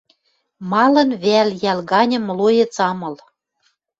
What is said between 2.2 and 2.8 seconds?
млоец